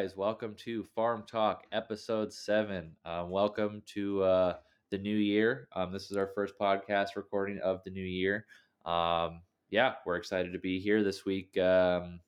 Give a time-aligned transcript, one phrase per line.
[0.00, 0.16] guys.
[0.16, 2.92] Welcome to Farm Talk, episode seven.
[3.04, 4.54] Um, welcome to uh,
[4.88, 5.68] the new year.
[5.76, 8.46] Um, this is our first podcast recording of the new year.
[8.86, 11.58] Um, yeah, we're excited to be here this week.
[11.58, 12.20] Um,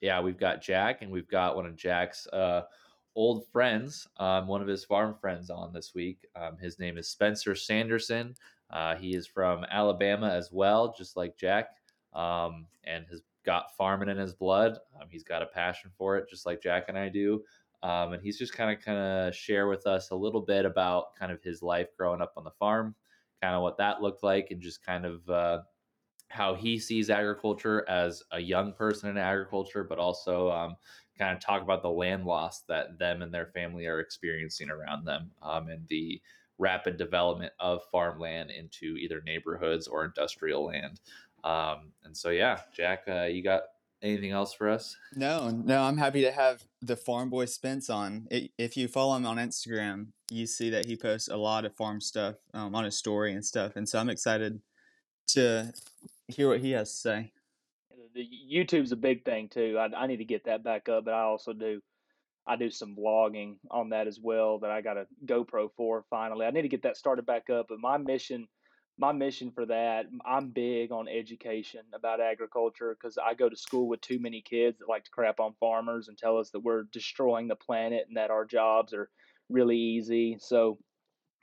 [0.00, 2.62] yeah, we've got Jack and we've got one of Jack's uh,
[3.14, 6.26] old friends, um, one of his farm friends on this week.
[6.34, 8.34] Um, his name is Spencer Sanderson.
[8.68, 11.68] Uh, he is from Alabama as well, just like Jack,
[12.12, 14.78] and has got farming in his blood.
[15.00, 17.42] Um, he's got a passion for it, just like Jack and I do.
[17.82, 21.14] Um, and he's just kind of kind of share with us a little bit about
[21.18, 22.94] kind of his life growing up on the farm,
[23.40, 25.58] kind of what that looked like, and just kind of uh,
[26.28, 30.76] how he sees agriculture as a young person in agriculture, but also um,
[31.18, 35.04] kind of talk about the land loss that them and their family are experiencing around
[35.04, 36.20] them um, and the
[36.58, 41.00] rapid development of farmland into either neighborhoods or industrial land.
[41.46, 43.62] Um, and so, yeah, Jack, uh, you got
[44.02, 44.96] anything else for us?
[45.14, 48.26] No, no, I'm happy to have the farm boy Spence on.
[48.30, 52.00] if you follow him on Instagram, you see that he posts a lot of farm
[52.00, 53.76] stuff um, on his story and stuff.
[53.76, 54.60] And so I'm excited
[55.28, 55.72] to
[56.26, 57.32] hear what he has to say.
[58.14, 59.78] The YouTube's a big thing too.
[59.78, 61.80] I, I need to get that back up, but I also do
[62.48, 66.46] I do some vlogging on that as well that I got a GoPro for finally.
[66.46, 67.66] I need to get that started back up.
[67.68, 68.46] But my mission,
[68.98, 73.88] my mission for that, I'm big on education about agriculture because I go to school
[73.88, 76.84] with too many kids that like to crap on farmers and tell us that we're
[76.92, 79.10] destroying the planet and that our jobs are
[79.50, 80.38] really easy.
[80.40, 80.78] So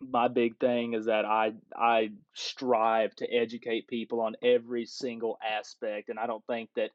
[0.02, 6.10] my big thing is that I I strive to educate people on every single aspect,
[6.10, 6.90] and I don't think that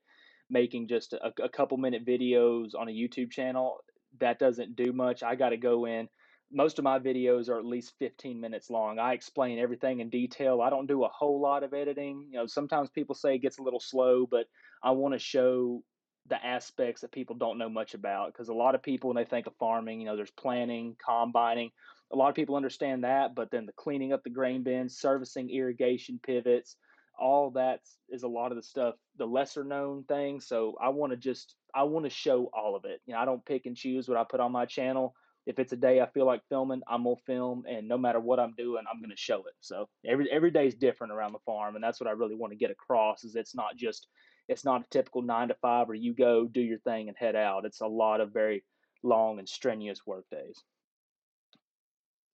[0.50, 3.78] making just a, a couple minute videos on a YouTube channel
[4.20, 5.22] that doesn't do much.
[5.22, 6.08] I got to go in.
[6.50, 8.98] Most of my videos are at least 15 minutes long.
[8.98, 10.62] I explain everything in detail.
[10.62, 12.26] I don't do a whole lot of editing.
[12.30, 14.46] You know, sometimes people say it gets a little slow, but
[14.82, 15.82] I want to show
[16.28, 19.28] the aspects that people don't know much about because a lot of people when they
[19.28, 21.70] think of farming you know there's planting combining
[22.12, 25.50] a lot of people understand that but then the cleaning up the grain bins servicing
[25.50, 26.76] irrigation pivots
[27.18, 31.12] all that is a lot of the stuff the lesser known things so i want
[31.12, 33.76] to just i want to show all of it you know i don't pick and
[33.76, 35.14] choose what i put on my channel
[35.46, 38.40] if it's a day i feel like filming i'm gonna film and no matter what
[38.40, 41.74] i'm doing i'm gonna show it so every every day is different around the farm
[41.74, 44.08] and that's what i really want to get across is it's not just
[44.48, 47.36] it's not a typical nine to five where you go do your thing and head
[47.36, 47.64] out.
[47.64, 48.64] It's a lot of very
[49.02, 50.62] long and strenuous work days.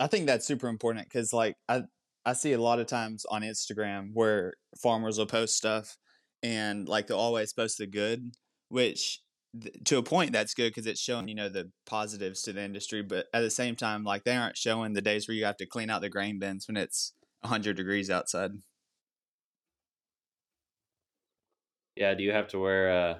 [0.00, 1.82] I think that's super important because, like, I
[2.24, 5.96] I see a lot of times on Instagram where farmers will post stuff
[6.42, 8.34] and like they'll always post the good,
[8.68, 9.20] which
[9.60, 12.62] th- to a point that's good because it's showing you know the positives to the
[12.62, 13.02] industry.
[13.02, 15.66] But at the same time, like they aren't showing the days where you have to
[15.66, 18.52] clean out the grain bins when it's 100 degrees outside.
[21.96, 22.90] Yeah, do you have to wear?
[22.90, 23.18] Uh,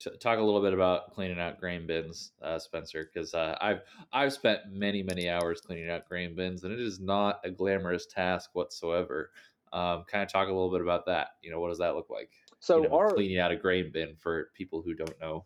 [0.00, 3.80] t- talk a little bit about cleaning out grain bins, uh, Spencer, because uh, I've
[4.12, 8.06] I've spent many many hours cleaning out grain bins, and it is not a glamorous
[8.06, 9.30] task whatsoever.
[9.72, 11.30] Um, kind of talk a little bit about that.
[11.42, 12.30] You know, what does that look like?
[12.60, 15.44] So, you know, our, cleaning out a grain bin for people who don't know.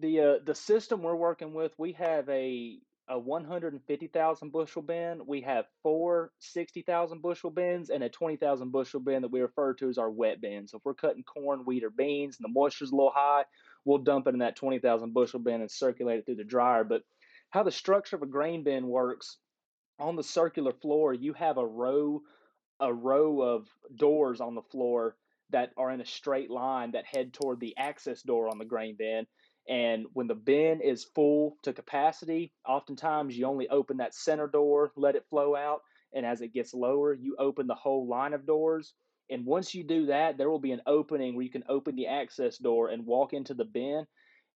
[0.00, 2.78] The uh, the system we're working with, we have a
[3.08, 5.22] a 150,000 bushel bin.
[5.26, 9.88] We have four 60,000 bushel bins and a 20,000 bushel bin that we refer to
[9.88, 10.68] as our wet bin.
[10.68, 13.44] So if we're cutting corn, wheat, or beans and the moisture's a little high,
[13.84, 16.84] we'll dump it in that 20,000 bushel bin and circulate it through the dryer.
[16.84, 17.02] But
[17.50, 19.38] how the structure of a grain bin works
[19.98, 22.22] on the circular floor, you have a row
[22.80, 23.66] a row of
[23.96, 25.16] doors on the floor
[25.50, 28.94] that are in a straight line that head toward the access door on the grain
[28.96, 29.26] bin
[29.68, 34.92] and when the bin is full to capacity, oftentimes you only open that center door,
[34.96, 35.82] let it flow out.
[36.14, 38.94] And as it gets lower, you open the whole line of doors.
[39.28, 42.06] And once you do that, there will be an opening where you can open the
[42.06, 44.06] access door and walk into the bin.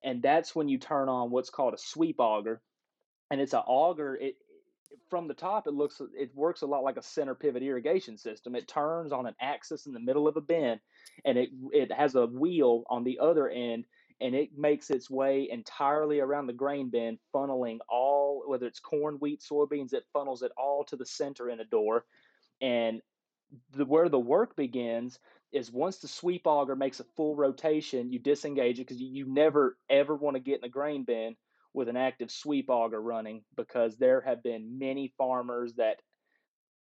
[0.02, 2.62] And that's when you turn on what's called a sweep auger.
[3.30, 4.16] And it's an auger.
[4.16, 4.36] It
[5.10, 8.54] from the top, it looks it works a lot like a center pivot irrigation system.
[8.54, 10.80] It turns on an axis in the middle of a bin,
[11.24, 13.84] and it it has a wheel on the other end
[14.22, 19.16] and it makes its way entirely around the grain bin, funneling all, whether it's corn,
[19.16, 22.04] wheat, soybeans, it funnels it all to the center in a door.
[22.60, 23.02] And
[23.72, 25.18] the, where the work begins
[25.50, 29.26] is once the sweep auger makes a full rotation, you disengage it because you, you
[29.26, 31.36] never ever want to get in the grain bin
[31.74, 35.96] with an active sweep auger running because there have been many farmers that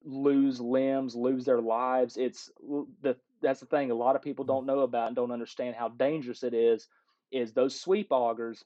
[0.04, 2.18] lose limbs, lose their lives.
[2.18, 2.50] It's
[3.02, 5.90] the that's the thing a lot of people don't know about and don't understand how
[5.90, 6.88] dangerous it is
[7.32, 8.64] is those sweep augers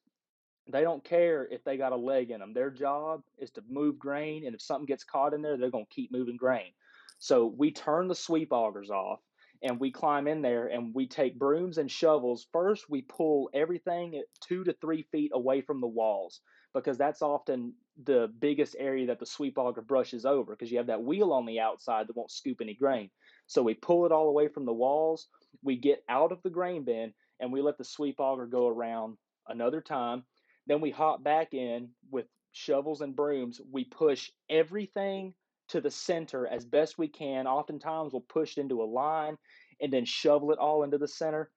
[0.72, 2.54] they don't care if they got a leg in them.
[2.54, 5.86] Their job is to move grain, and if something gets caught in there, they're going
[5.86, 6.72] to keep moving grain.
[7.18, 9.20] So we turn the sweep augers off,
[9.62, 12.48] and we climb in there and we take brooms and shovels.
[12.54, 16.40] First, we pull everything two to three feet away from the walls
[16.74, 17.74] because that's often
[18.06, 21.46] the biggest area that the sweep auger brushes over because you have that wheel on
[21.46, 23.10] the outside that won't scoop any grain.
[23.48, 25.28] So we pull it all away from the walls.
[25.62, 29.18] We get out of the grain bin and we let the sweep auger go around
[29.48, 30.24] another time.
[30.68, 33.62] Then we hop back in with shovels and brooms.
[33.72, 35.34] We push everything
[35.70, 37.48] to the center as best we can.
[37.48, 39.38] Oftentimes, we'll push it into a line
[39.82, 41.52] and then shovel it all into the center.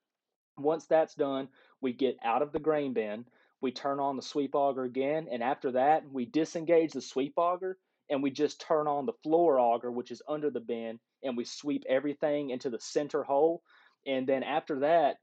[0.59, 1.49] Once that's done,
[1.81, 3.25] we get out of the grain bin.
[3.61, 7.79] We turn on the sweep auger again, and after that, we disengage the sweep auger
[8.11, 11.45] and we just turn on the floor auger, which is under the bin, and we
[11.45, 13.63] sweep everything into the center hole.
[14.07, 15.17] And then after that,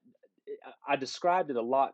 [0.88, 1.94] I described it a lot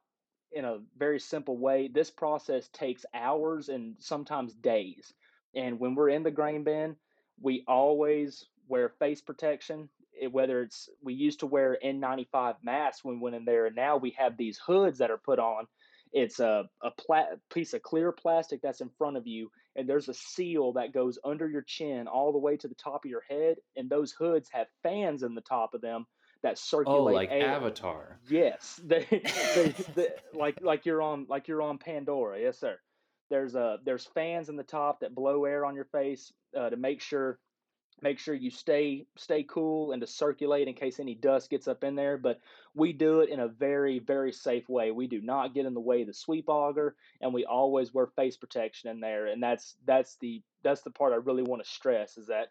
[0.52, 1.90] in a very simple way.
[1.94, 5.14] This process takes hours and sometimes days.
[5.54, 6.96] And when we're in the grain bin,
[7.42, 9.90] we always wear face protection.
[10.20, 13.76] It, whether it's we used to wear N95 masks when we went in there, and
[13.76, 15.68] now we have these hoods that are put on.
[16.14, 20.08] It's a, a pla- piece of clear plastic that's in front of you, and there's
[20.08, 23.24] a seal that goes under your chin all the way to the top of your
[23.30, 23.58] head.
[23.76, 26.06] And those hoods have fans in the top of them
[26.46, 27.00] that oh, circulate.
[27.00, 27.48] Oh, like air.
[27.48, 28.20] Avatar.
[28.30, 32.40] Yes, they, they, they, like like you're on like you're on Pandora.
[32.40, 32.78] Yes, sir.
[33.30, 36.78] There's a there's fans in the top that blow air on your face uh, to
[36.78, 37.40] make sure
[38.02, 41.82] make sure you stay stay cool and to circulate in case any dust gets up
[41.82, 42.42] in there but
[42.74, 45.80] we do it in a very very safe way we do not get in the
[45.80, 49.78] way of the sweep auger and we always wear face protection in there and that's
[49.86, 52.50] that's the that's the part i really want to stress is that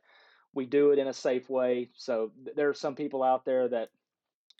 [0.54, 3.68] we do it in a safe way so th- there are some people out there
[3.68, 3.90] that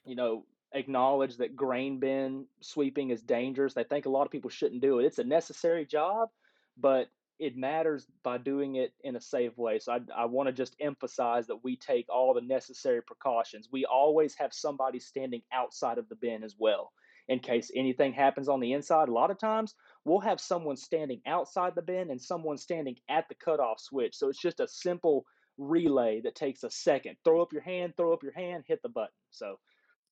[0.05, 0.44] you know
[0.75, 3.75] acknowledge that grain bin sweeping is dangerous.
[3.75, 5.06] They think a lot of people shouldn't do it.
[5.06, 6.29] It's a necessary job,
[6.76, 7.08] but
[7.38, 9.79] it matters by doing it in a safe way.
[9.79, 13.69] So I, I want to just emphasize that we take all the necessary precautions.
[13.73, 16.93] We always have somebody standing outside of the bin as well
[17.29, 19.08] in case anything happens on the inside.
[19.08, 19.75] A lot of times
[20.05, 24.14] we'll have someone standing outside the bin and someone standing at the cutoff switch.
[24.14, 25.25] So it's just a simple
[25.59, 27.17] relay that takes a second.
[27.25, 29.15] Throw up your hand, throw up your hand, hit the button.
[29.31, 29.59] So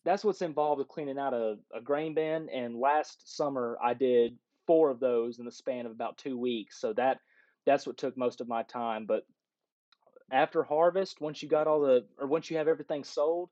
[0.04, 2.48] that's what's involved with cleaning out a, a grain bin.
[2.48, 4.36] And last summer, I did
[4.66, 6.80] four of those in the span of about two weeks.
[6.80, 7.18] So that
[7.66, 9.06] that's what took most of my time.
[9.06, 9.24] But
[10.30, 13.50] after harvest, once you got all the or once you have everything sold,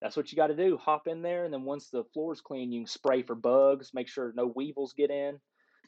[0.00, 0.76] that's what you got to do.
[0.78, 4.08] Hop in there, and then once the floor's clean, you can spray for bugs, make
[4.08, 5.38] sure no weevils get in.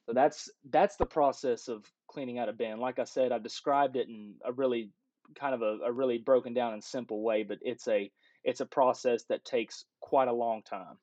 [0.06, 2.78] So that's that's the process of cleaning out a bin.
[2.78, 4.90] Like I said, I've described it in a really
[5.38, 8.11] kind of a, a really broken down and simple way, but it's a
[8.44, 10.99] it's a process that takes quite a long time.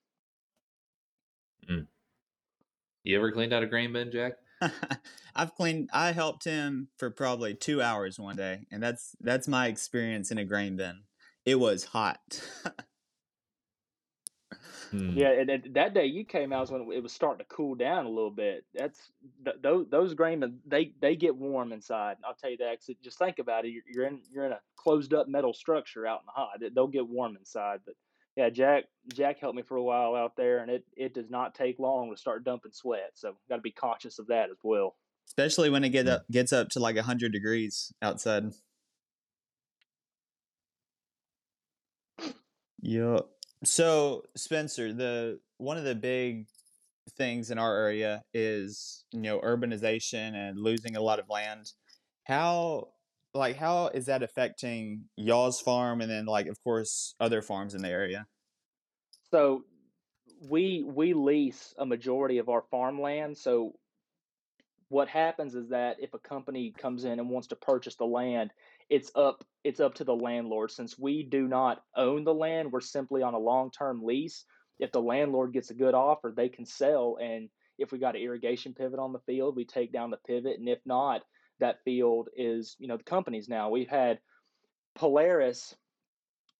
[1.69, 1.87] Mm.
[3.03, 4.33] You ever cleaned out a grain bin, Jack?
[5.35, 5.89] I've cleaned.
[5.93, 10.37] I helped him for probably two hours one day, and that's that's my experience in
[10.37, 11.01] a grain bin.
[11.45, 12.41] It was hot.
[14.93, 15.17] Hmm.
[15.17, 17.73] Yeah, and, and, that day you came out was when it was starting to cool
[17.73, 18.63] down a little bit.
[18.75, 19.11] That's
[19.43, 22.17] th- those those grain they they get warm inside.
[22.23, 22.77] I'll tell you that.
[22.77, 23.69] Cause just think about it.
[23.69, 26.75] You're, you're in you're in a closed up metal structure out in the hot.
[26.75, 27.79] They'll get warm inside.
[27.83, 27.95] But
[28.37, 31.55] yeah, Jack Jack helped me for a while out there, and it it does not
[31.55, 33.13] take long to start dumping sweat.
[33.15, 34.95] So got to be conscious of that as well.
[35.27, 38.51] Especially when it get up gets up to like hundred degrees outside.
[42.85, 43.32] Yep.
[43.63, 46.47] So Spencer, the one of the big
[47.17, 51.71] things in our area is you know urbanization and losing a lot of land.
[52.25, 52.89] How
[53.33, 57.81] like how is that affecting y'all's farm and then like of course other farms in
[57.81, 58.25] the area?
[59.31, 59.63] So
[60.49, 63.37] we we lease a majority of our farmland.
[63.37, 63.73] So
[64.89, 68.51] what happens is that if a company comes in and wants to purchase the land,
[68.89, 70.71] it's up it's up to the landlord.
[70.71, 74.45] Since we do not own the land we're simply on a long-term lease.
[74.79, 78.21] If the landlord gets a good offer they can sell and if we got an
[78.21, 81.21] irrigation pivot on the field we take down the pivot and if not
[81.59, 83.69] that field is you know the company's now.
[83.69, 84.19] We've had
[84.95, 85.75] polaris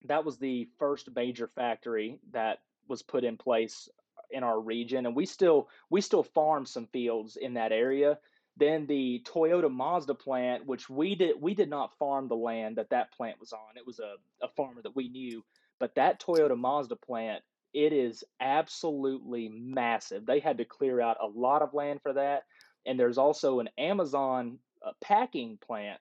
[0.06, 3.88] that was the first major factory that was put in place
[4.30, 8.18] in our region and we still we still farm some fields in that area
[8.56, 12.90] then the Toyota Mazda plant, which we did we did not farm the land that
[12.90, 13.76] that plant was on.
[13.76, 15.44] It was a, a farmer that we knew.
[15.80, 17.42] But that Toyota Mazda plant,
[17.72, 20.24] it is absolutely massive.
[20.24, 22.44] They had to clear out a lot of land for that.
[22.86, 26.00] And there's also an Amazon uh, packing plant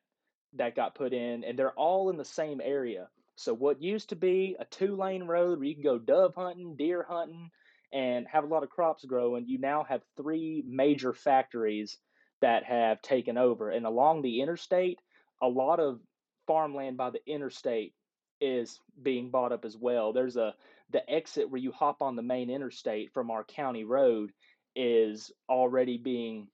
[0.56, 3.08] that got put in, and they're all in the same area.
[3.36, 6.76] So what used to be a two lane road where you can go dove hunting,
[6.76, 7.50] deer hunting,
[7.92, 11.98] and have a lot of crops growing, you now have three major factories
[12.44, 13.70] that have taken over.
[13.70, 15.00] And along the interstate,
[15.42, 16.02] a lot of
[16.46, 17.94] farmland by the interstate
[18.42, 20.12] is being bought up as well.
[20.12, 20.54] There's a
[20.92, 24.34] the exit where you hop on the main interstate from our county road
[24.76, 26.48] is already being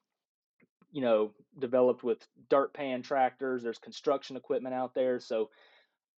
[0.92, 2.20] you know developed with
[2.50, 5.50] dirt pan tractors there's construction equipment out there so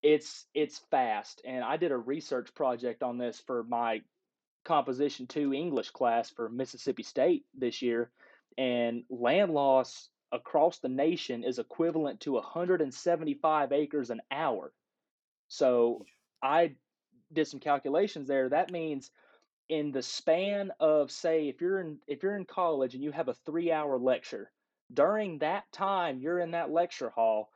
[0.03, 4.01] it's it's fast and i did a research project on this for my
[4.65, 8.09] composition 2 english class for mississippi state this year
[8.58, 14.72] and land loss across the nation is equivalent to 175 acres an hour
[15.48, 16.05] so
[16.41, 16.74] i
[17.34, 19.12] did some calculations there that means
[19.70, 23.27] in the span of say if you're in if you're in college and you have
[23.27, 24.51] a 3 hour lecture
[24.93, 27.50] during that time you're in that lecture hall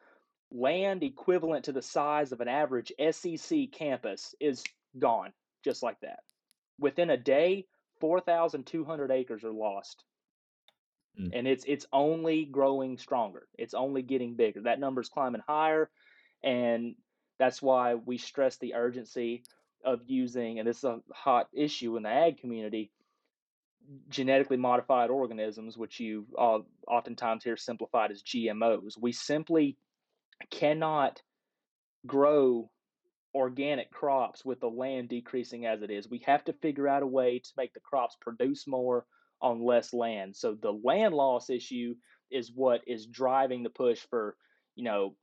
[0.51, 4.63] land equivalent to the size of an average SEC campus is
[4.97, 5.33] gone
[5.65, 6.19] just like that.
[6.79, 7.65] Within a day,
[7.99, 10.03] 4,200 acres are lost.
[11.19, 11.31] Mm.
[11.33, 13.47] And it's it's only growing stronger.
[13.57, 14.61] It's only getting bigger.
[14.61, 15.89] That number's climbing higher
[16.43, 16.95] and
[17.37, 19.43] that's why we stress the urgency
[19.83, 22.91] of using and this is a hot issue in the ag community
[24.09, 28.93] genetically modified organisms, which you uh, oftentimes hear simplified as GMOs.
[28.99, 29.77] We simply
[30.49, 31.21] cannot
[32.05, 32.69] grow
[33.33, 36.09] organic crops with the land decreasing as it is.
[36.09, 39.05] We have to figure out a way to make the crops produce more
[39.41, 40.35] on less land.
[40.35, 41.95] So the land loss issue
[42.31, 44.35] is what is driving the push for,
[44.75, 45.15] you know,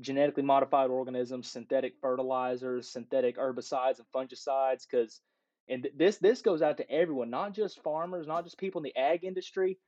[0.00, 5.20] genetically modified organisms, synthetic fertilizers, synthetic herbicides and fungicides cuz
[5.68, 8.96] and this this goes out to everyone, not just farmers, not just people in the
[8.96, 9.78] ag industry,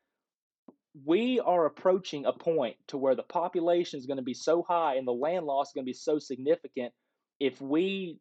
[1.04, 4.96] we are approaching a point to where the population is going to be so high
[4.96, 6.92] and the land loss is going to be so significant
[7.38, 8.18] if we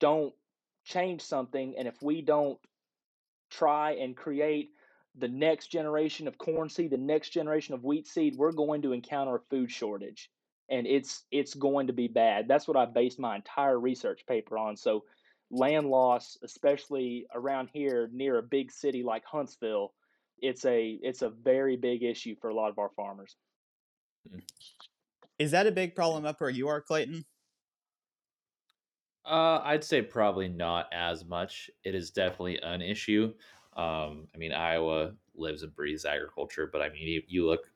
[0.00, 0.34] don't
[0.84, 2.58] change something and if we don't
[3.50, 4.70] try and create
[5.16, 8.92] the next generation of corn seed the next generation of wheat seed we're going to
[8.92, 10.30] encounter a food shortage
[10.70, 14.56] and it's it's going to be bad that's what i based my entire research paper
[14.58, 15.04] on so
[15.50, 19.92] land loss especially around here near a big city like huntsville
[20.40, 23.36] it's a it's a very big issue for a lot of our farmers.
[24.32, 24.42] Mm.
[25.38, 27.24] Is that a big problem up where you are, Clayton?
[29.28, 31.70] Uh, I'd say probably not as much.
[31.84, 33.34] It is definitely an issue.
[33.76, 37.70] Um, I mean, Iowa lives and breathes agriculture, but I mean, you, you look,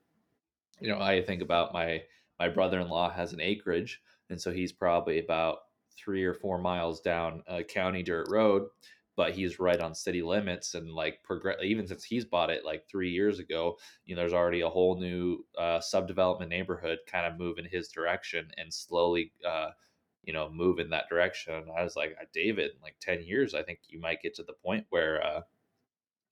[0.80, 2.02] you know, I think about my
[2.40, 5.58] my brother in law has an acreage, and so he's probably about
[5.96, 8.68] three or four miles down a county dirt road
[9.14, 12.88] but he's right on city limits and like progress even since he's bought it like
[12.88, 17.38] three years ago you know there's already a whole new uh, subdevelopment neighborhood kind of
[17.38, 19.68] move in his direction and slowly uh,
[20.24, 23.80] you know move in that direction i was like david like 10 years i think
[23.88, 25.40] you might get to the point where uh,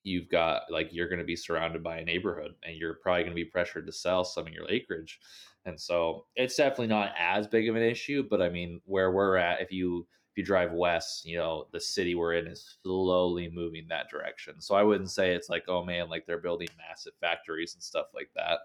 [0.02, 3.32] you've got like you're going to be surrounded by a neighborhood and you're probably going
[3.32, 5.20] to be pressured to sell some of your acreage
[5.66, 9.36] and so it's definitely not as big of an issue but i mean where we're
[9.36, 13.50] at if you if you drive west, you know, the city we're in is slowly
[13.52, 14.60] moving that direction.
[14.60, 18.06] So I wouldn't say it's like, oh man, like they're building massive factories and stuff
[18.14, 18.60] like that,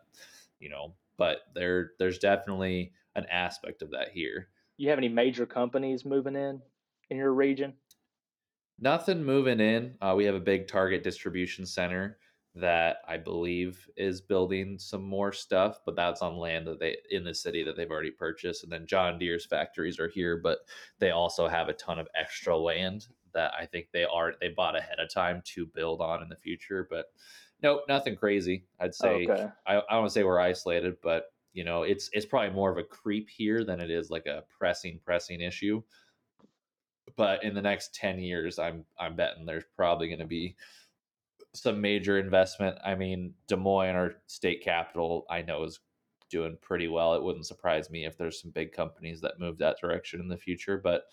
[0.60, 4.50] you know, but there there's definitely an aspect of that here.
[4.77, 6.62] You have any major companies moving in
[7.10, 7.74] in your region?
[8.79, 9.96] Nothing moving in.
[10.01, 12.17] Uh, we have a big Target distribution center
[12.55, 17.24] that I believe is building some more stuff, but that's on land that they in
[17.24, 18.63] the city that they've already purchased.
[18.63, 20.60] And then John Deere's factories are here, but
[21.00, 24.77] they also have a ton of extra land that I think they are they bought
[24.77, 26.88] ahead of time to build on in the future.
[26.89, 27.08] But
[27.62, 28.65] no, nothing crazy.
[28.79, 29.48] I'd say okay.
[29.67, 31.25] I, I don't want to say we're isolated, but
[31.56, 34.44] you know, it's it's probably more of a creep here than it is like a
[34.60, 35.82] pressing pressing issue.
[37.16, 40.58] But in the next ten years, I'm I'm betting there's probably going to be
[41.54, 42.78] some major investment.
[42.86, 45.80] I mean, Des Moines, our state capital, I know is
[46.30, 47.16] doing pretty well.
[47.16, 50.36] It wouldn't surprise me if there's some big companies that move that direction in the
[50.36, 51.04] future, but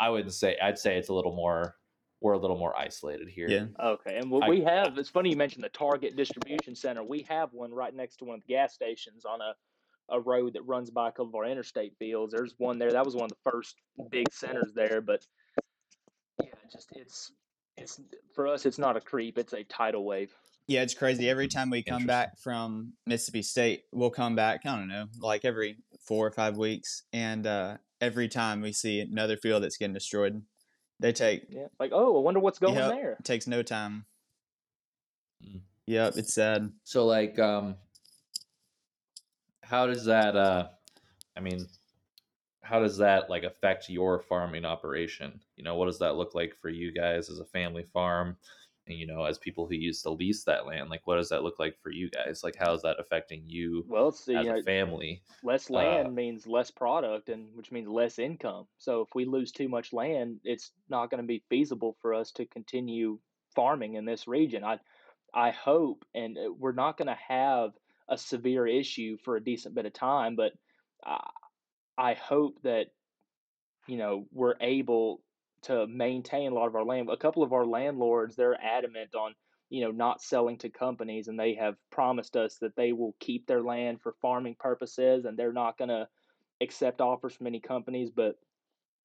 [0.00, 1.76] I wouldn't say I'd say it's a little more
[2.22, 3.48] we're a little more isolated here.
[3.48, 3.66] Yeah.
[3.84, 4.16] Okay.
[4.16, 7.02] And what I, we have, it's funny you mentioned the Target distribution center.
[7.02, 9.54] We have one right next to one of the gas stations on a
[10.12, 12.32] a road that runs by a couple of our interstate fields.
[12.32, 12.92] There's one there.
[12.92, 13.76] That was one of the first
[14.10, 15.26] big centers there, but
[16.40, 17.32] yeah, just it's
[17.76, 18.00] it's
[18.34, 20.32] for us it's not a creep it's a tidal wave
[20.66, 24.76] yeah it's crazy every time we come back from mississippi state we'll come back i
[24.76, 25.76] don't know like every
[26.06, 30.42] four or five weeks and uh, every time we see another field that's getting destroyed
[31.00, 34.04] they take yeah like oh i wonder what's going yep, there it takes no time
[35.44, 35.60] mm.
[35.86, 37.76] yep it's sad so like um
[39.72, 40.68] how does that uh
[41.36, 41.66] i mean
[42.62, 45.40] how does that like affect your farming operation?
[45.56, 48.36] You know, what does that look like for you guys as a family farm?
[48.86, 51.42] And you know, as people who used to lease that land, like what does that
[51.42, 52.42] look like for you guys?
[52.44, 55.22] Like how is that affecting you Well, it's the as a uh, family?
[55.42, 58.68] less Uh, land means less product, and which means less income.
[58.78, 62.32] So if we lose too much land, it's not going to be feasible for us
[62.32, 63.18] to continue
[63.54, 64.64] farming in this region.
[64.64, 64.78] I
[65.34, 67.72] I hope, and uh, we're not going to have
[68.12, 70.52] a severe issue for a decent bit of time, but
[71.04, 71.30] I,
[71.96, 72.88] I hope that
[73.88, 75.22] you know we're able
[75.62, 77.08] to maintain a lot of our land.
[77.10, 79.34] A couple of our landlords, they're adamant on
[79.70, 83.46] you know not selling to companies, and they have promised us that they will keep
[83.46, 86.06] their land for farming purposes, and they're not going to
[86.60, 88.10] accept offers from any companies.
[88.10, 88.38] But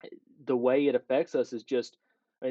[0.04, 0.10] eh,
[0.46, 1.96] the way it affects us is just
[2.46, 2.50] uh,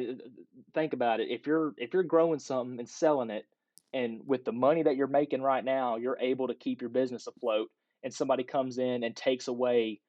[0.73, 1.29] think about it.
[1.29, 3.45] If you're if you're growing something and selling it,
[3.93, 7.27] and with the money that you're making right now, you're able to keep your business
[7.27, 7.69] afloat,
[8.03, 10.01] and somebody comes in and takes away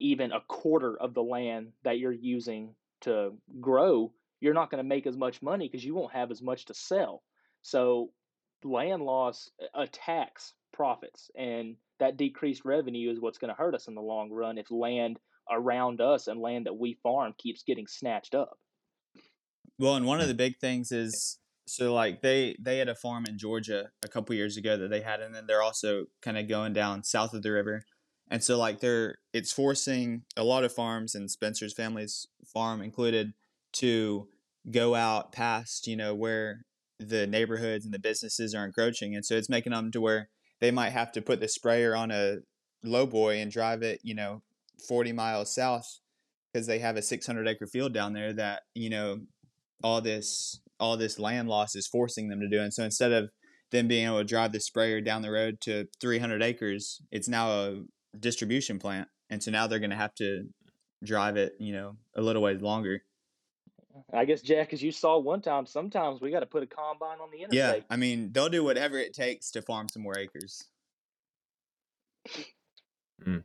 [0.00, 4.88] even a quarter of the land that you're using to grow, you're not going to
[4.88, 7.22] make as much money because you won't have as much to sell.
[7.62, 8.10] So
[8.64, 13.86] land loss uh, attacks profits and that decreased revenue is what's going to hurt us
[13.86, 15.20] in the long run if land
[15.50, 18.58] around us and land that we farm keeps getting snatched up.
[19.78, 21.38] Well, and one of the big things is
[21.72, 25.00] so like they they had a farm in Georgia a couple years ago that they
[25.00, 27.86] had, and then they're also kind of going down south of the river,
[28.30, 33.32] and so like they're it's forcing a lot of farms and Spencer's family's farm included
[33.72, 34.28] to
[34.70, 36.66] go out past you know where
[36.98, 40.28] the neighborhoods and the businesses are encroaching, and so it's making them to where
[40.60, 42.40] they might have to put the sprayer on a
[42.84, 44.42] lowboy and drive it you know
[44.86, 46.00] 40 miles south
[46.52, 49.22] because they have a 600 acre field down there that you know
[49.82, 52.60] all this all this land loss is forcing them to do.
[52.60, 53.30] And so instead of
[53.70, 57.50] them being able to drive the sprayer down the road to 300 acres, it's now
[57.50, 57.82] a
[58.18, 59.08] distribution plant.
[59.30, 60.44] And so now they're going to have to
[61.04, 63.02] drive it, you know, a little ways longer.
[64.12, 67.18] I guess Jack, as you saw one time, sometimes we got to put a combine
[67.20, 67.82] on the interstate.
[67.82, 67.84] Yeah.
[67.90, 70.64] I mean, they'll do whatever it takes to farm some more acres.
[73.26, 73.42] mm.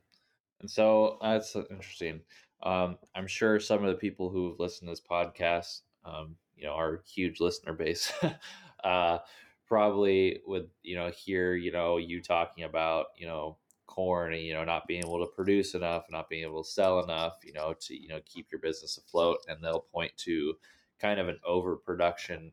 [0.59, 2.21] And so that's interesting.
[2.63, 6.73] Um, I'm sure some of the people who've listened to this podcast, um, you know,
[6.73, 8.11] our huge listener base,
[8.83, 9.19] uh,
[9.67, 14.53] probably would, you know, hear, you know, you talking about, you know, corn and, you
[14.53, 17.73] know, not being able to produce enough, not being able to sell enough, you know,
[17.79, 19.39] to, you know, keep your business afloat.
[19.47, 20.55] And they'll point to
[20.99, 22.51] kind of an overproduction,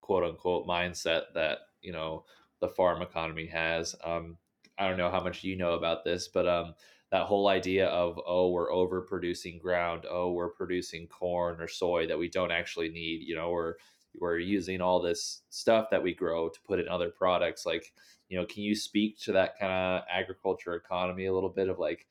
[0.00, 2.24] quote unquote, mindset that, you know,
[2.60, 3.94] the farm economy has.
[4.04, 4.38] Um,
[4.78, 6.74] I don't know how much you know about this, but um,
[7.10, 10.06] that whole idea of oh we're overproducing ground.
[10.08, 13.74] Oh we're producing corn or soy that we don't actually need you know we're
[14.18, 17.66] we're using all this stuff that we grow to put in other products.
[17.66, 17.92] Like
[18.28, 21.78] you know can you speak to that kind of agriculture economy a little bit of
[21.78, 22.06] like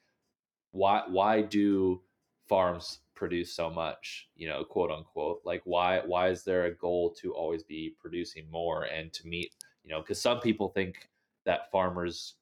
[0.72, 2.02] why why do
[2.48, 5.42] farms produce so much you know quote unquote?
[5.46, 9.54] Like why why is there a goal to always be producing more and to meet
[9.84, 11.10] you know because some people think
[11.46, 12.36] that farmers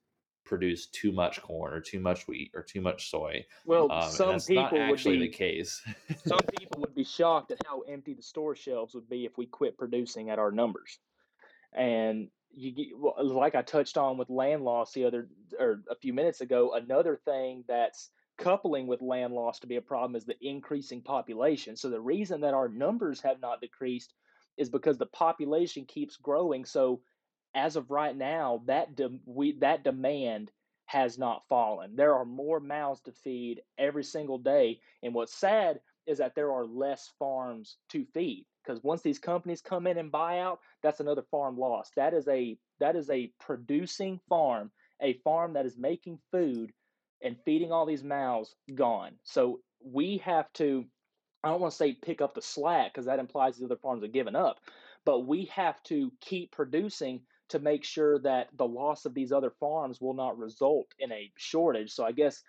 [0.48, 3.46] produce too much corn or too much wheat or too much soy.
[3.64, 5.88] Well, Um, some that's not people would actually the be case.
[6.28, 9.48] some people would be shocked at how empty the store shelves would be if we
[9.48, 11.00] quit producing at our numbers.
[11.74, 15.30] And you get, like I touched on with land loss the other
[15.60, 19.82] or a few minutes ago, another thing that's coupling with land loss to be a
[19.82, 21.76] problem is the increasing population.
[21.78, 24.14] So the reason that our numbers have not decreased
[24.58, 26.66] is because the population keeps growing.
[26.66, 27.04] So
[27.58, 30.52] as of right now, that de- we that demand
[30.86, 31.96] has not fallen.
[31.96, 36.54] There are more mouths to feed every single day, and what's sad is that there
[36.54, 41.00] are less farms to feed because once these companies come in and buy out, that's
[41.00, 41.94] another farm lost.
[41.96, 46.72] That is a that is a producing farm, a farm that is making food
[47.22, 49.14] and feeding all these mouths gone.
[49.24, 50.86] So we have to
[51.44, 54.04] I don't want to say pick up the slack because that implies the other farms
[54.04, 54.60] are giving up,
[55.06, 59.52] but we have to keep producing to make sure that the loss of these other
[59.60, 61.92] farms will not result in a shortage.
[61.92, 62.44] So I guess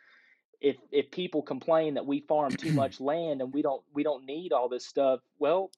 [0.60, 4.24] if if people complain that we farm too much land and we don't we don't
[4.24, 5.70] need all this stuff, well,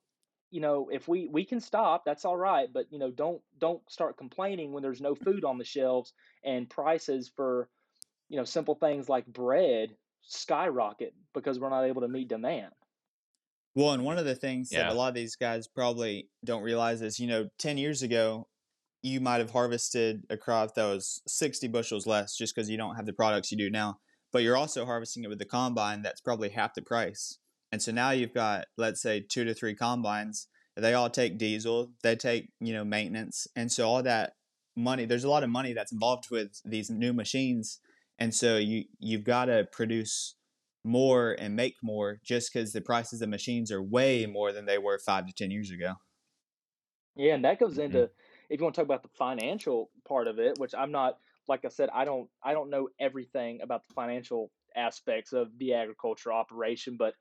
[0.51, 3.83] you know, if we we can stop, that's all right, but you know, don't don't
[3.91, 6.13] start complaining when there's no food on the shelves
[6.45, 7.69] and prices for,
[8.29, 12.73] you know, simple things like bread skyrocket because we're not able to meet demand.
[13.75, 17.03] Well, and one of the things that a lot of these guys probably don't realize
[17.03, 18.49] is, you know, 10 years ago,
[19.03, 22.97] you might have harvested a crop that was 60 bushels less just because you don't
[22.97, 23.99] have the products you do now.
[24.33, 27.39] But you're also harvesting it with the combine that's probably half the price.
[27.73, 30.49] And so now you've got, let's say, two to three combines.
[30.77, 33.47] They all take diesel, they take, you know, maintenance.
[33.57, 34.35] And so all that
[34.77, 37.81] money, there's a lot of money that's involved with these new machines.
[38.19, 40.37] And so you you've got to produce
[40.85, 44.79] more and make more just because the prices of machines are way more than they
[44.79, 45.95] were five to ten years ago.
[47.17, 47.85] Yeah, and that goes Mhm.
[47.85, 48.11] into
[48.51, 51.17] if you want to talk about the financial part of it, which I'm not
[51.49, 55.75] like I said, I don't I don't know everything about the financial aspects of the
[55.75, 57.15] agriculture operation, but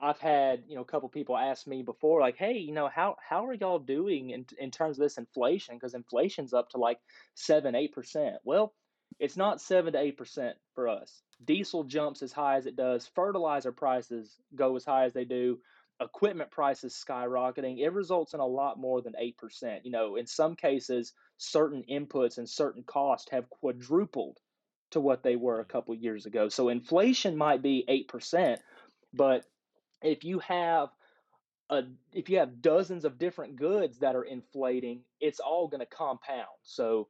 [0.00, 3.16] I've had, you know, a couple people ask me before, like, hey, you know, how
[3.26, 5.76] how are y'all doing in in terms of this inflation?
[5.76, 6.98] Because inflation's up to like
[7.34, 8.36] seven, eight percent.
[8.44, 8.74] Well,
[9.18, 11.22] it's not seven to eight percent for us.
[11.44, 15.58] Diesel jumps as high as it does, fertilizer prices go as high as they do
[16.00, 19.80] equipment prices skyrocketing, it results in a lot more than 8%.
[19.84, 24.38] You know, in some cases, certain inputs and certain costs have quadrupled
[24.90, 25.68] to what they were a mm.
[25.68, 26.48] couple years ago.
[26.48, 28.58] So inflation might be 8%,
[29.12, 29.44] but
[30.02, 30.90] if you have
[31.70, 35.86] a, if you have dozens of different goods that are inflating, it's all going to
[35.86, 36.46] compound.
[36.62, 37.08] So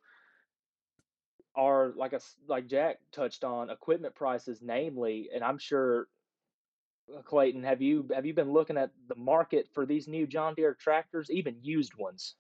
[1.56, 6.08] are like a like Jack touched on equipment prices namely and I'm sure
[7.24, 10.74] Clayton, have you have you been looking at the market for these new John Deere
[10.74, 12.34] tractors, even used ones?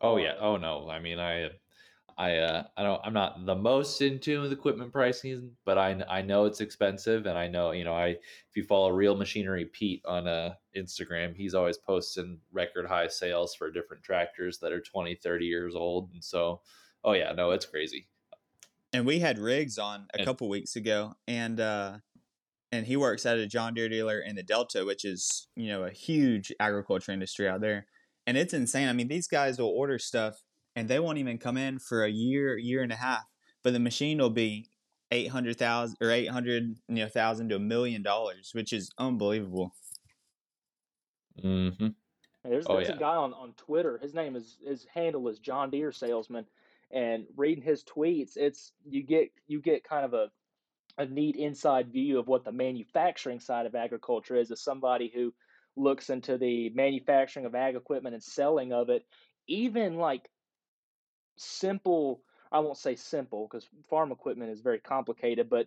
[0.00, 0.34] Oh yeah.
[0.40, 0.88] Oh no.
[0.90, 1.50] I mean, I,
[2.18, 3.00] I, uh, I don't.
[3.04, 7.26] I'm not the most in tune with equipment pricing, but I, I know it's expensive,
[7.26, 11.34] and I know, you know, I if you follow Real Machinery Pete on uh, Instagram,
[11.34, 16.10] he's always posting record high sales for different tractors that are 20, 30 years old,
[16.12, 16.60] and so,
[17.02, 18.08] oh yeah, no, it's crazy.
[18.92, 21.98] And we had Riggs on a And couple weeks ago, and uh,
[22.72, 25.84] and he works at a John Deere dealer in the Delta, which is you know
[25.84, 27.86] a huge agriculture industry out there,
[28.26, 28.88] and it's insane.
[28.88, 30.42] I mean, these guys will order stuff,
[30.74, 33.24] and they won't even come in for a year, year and a half,
[33.62, 34.70] but the machine will be
[35.12, 38.90] eight hundred thousand or eight hundred you know thousand to a million dollars, which is
[38.98, 39.74] unbelievable.
[41.44, 41.88] Mm-hmm.
[42.44, 43.98] There's Oh there's a guy on on Twitter.
[43.98, 46.46] His name is his handle is John Deere Salesman,
[46.90, 50.30] and reading his tweets, it's you get you get kind of a
[50.98, 55.32] a neat inside view of what the manufacturing side of agriculture is as somebody who
[55.76, 59.04] looks into the manufacturing of ag equipment and selling of it
[59.48, 60.28] even like
[61.36, 65.66] simple i won't say simple because farm equipment is very complicated but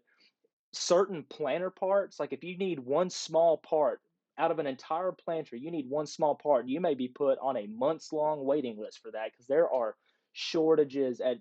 [0.73, 4.01] certain planter parts like if you need one small part
[4.37, 7.57] out of an entire planter you need one small part you may be put on
[7.57, 9.95] a months long waiting list for that because there are
[10.33, 11.37] shortages at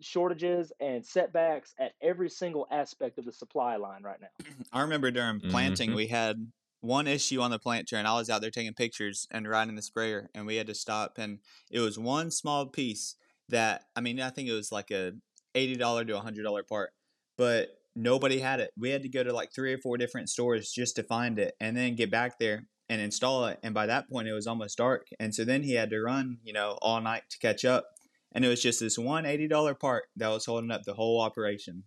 [0.00, 4.28] shortages and setbacks at every single aspect of the supply line right now.
[4.72, 8.30] I remember during planting, hmm we had one issue on the planter, and I was
[8.30, 11.18] out there taking pictures and riding the sprayer, and we had to stop.
[11.18, 11.38] And
[11.70, 13.16] it was one small piece
[13.48, 15.12] that I mean, I think it was like a
[15.54, 16.90] eighty dollar to a hundred dollar part,
[17.36, 18.72] but nobody had it.
[18.78, 21.54] We had to go to like three or four different stores just to find it,
[21.60, 23.58] and then get back there and install it.
[23.62, 26.38] And by that point, it was almost dark, and so then he had to run,
[26.44, 27.86] you know, all night to catch up.
[28.32, 31.20] And it was just this one eighty dollar part that was holding up the whole
[31.20, 31.84] operation.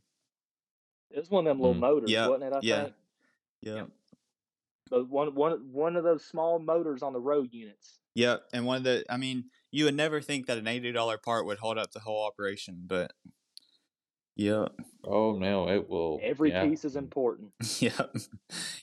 [1.12, 1.80] It was one of them little Mm.
[1.80, 2.30] motors, Yep.
[2.30, 2.54] wasn't it?
[2.54, 2.84] I Yeah.
[2.84, 2.95] think.
[3.62, 3.89] Yep.
[4.89, 7.99] But one one one of those small motors on the row units.
[8.15, 11.17] Yep, and one of the I mean, you would never think that an eighty dollar
[11.17, 13.13] part would hold up the whole operation, but
[14.36, 14.69] yep,
[15.04, 16.19] Oh no, it will.
[16.23, 16.67] Every Yeah.
[16.67, 17.54] piece is important.
[17.80, 18.15] yep,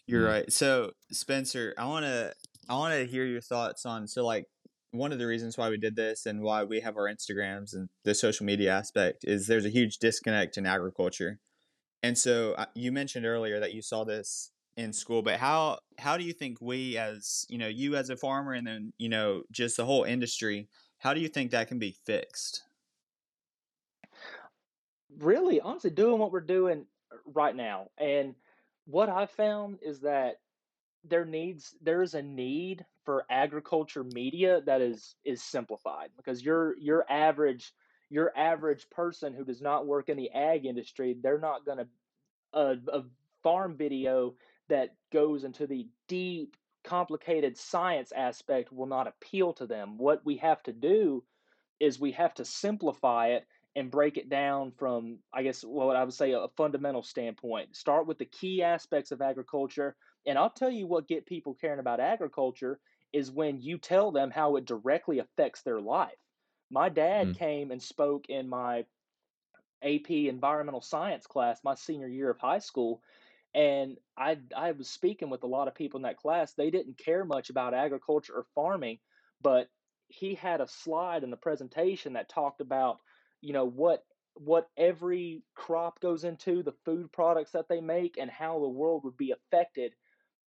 [0.06, 0.30] you're Mm.
[0.30, 0.52] right.
[0.52, 2.32] So Spencer, I wanna
[2.68, 4.46] I wanna hear your thoughts on so like
[4.90, 7.88] one of the reasons why we did this and why we have our Instagrams and
[8.04, 11.38] the social media aspect is there's a huge disconnect in agriculture,
[12.02, 16.16] and so uh, you mentioned earlier that you saw this in school, but how how
[16.16, 19.42] do you think we as you know you as a farmer and then you know
[19.50, 20.68] just the whole industry,
[20.98, 22.62] how do you think that can be fixed?
[25.18, 27.88] Really, honestly, doing what we're doing uh, right now.
[27.98, 28.34] And
[28.84, 30.36] what I've found is that
[31.08, 36.76] there needs there is a need for agriculture media that is is simplified because your
[36.78, 37.72] your average
[38.08, 41.88] your average person who does not work in the ag industry, they're not going to
[42.52, 43.02] a, a
[43.42, 44.34] farm video
[44.68, 49.98] that goes into the deep, complicated science aspect will not appeal to them.
[49.98, 51.24] What we have to do
[51.80, 56.04] is we have to simplify it and break it down from, I guess, what I
[56.04, 57.76] would say a fundamental standpoint.
[57.76, 59.96] Start with the key aspects of agriculture.
[60.26, 62.80] And I'll tell you what get people caring about agriculture
[63.12, 66.18] is when you tell them how it directly affects their life.
[66.70, 67.34] My dad Mm.
[67.34, 68.86] came and spoke in my
[69.82, 73.02] AP environmental science class my senior year of high school
[73.54, 76.98] and I I was speaking with a lot of people in that class they didn't
[76.98, 78.98] care much about agriculture or farming
[79.40, 79.70] but
[80.08, 83.00] he had a slide in the presentation that talked about
[83.40, 88.30] you know what what every crop goes into the food products that they make and
[88.30, 89.94] how the world would be affected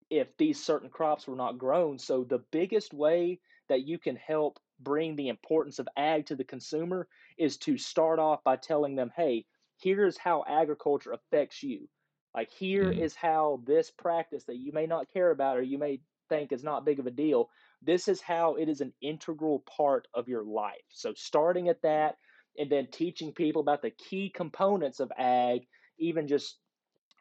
[0.09, 1.97] if these certain crops were not grown.
[1.99, 6.43] So the biggest way that you can help bring the importance of ag to the
[6.43, 11.89] consumer is to start off by telling them, "Hey, here's how agriculture affects you.
[12.33, 12.91] Like here Mm.
[12.91, 16.63] is how this practice that you may not care about or you may think is
[16.63, 17.49] not big of a deal,
[17.81, 20.85] this is how it is an integral part of your life.
[20.89, 22.17] So starting at that
[22.57, 25.67] and then teaching people about the key components of ag,
[25.97, 26.59] even just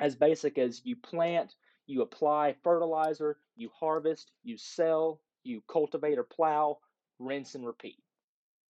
[0.00, 1.54] as basic as you plant,
[1.88, 6.80] you apply fertilizer, you harvest, you sell, you cultivate or plow,
[7.18, 8.04] rinse and repeat.